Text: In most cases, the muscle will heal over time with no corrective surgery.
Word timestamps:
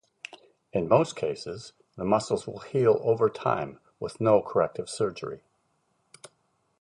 In 0.73 0.87
most 0.89 1.15
cases, 1.15 1.73
the 1.95 2.03
muscle 2.03 2.41
will 2.47 2.61
heal 2.61 2.99
over 3.03 3.29
time 3.29 3.79
with 3.99 4.19
no 4.19 4.41
corrective 4.41 4.89
surgery. 4.89 5.43